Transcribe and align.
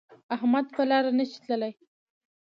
احمد 0.35 0.65
په 0.75 0.83
لاره 0.89 1.11
نشي 1.17 1.39
تللی 1.47 1.73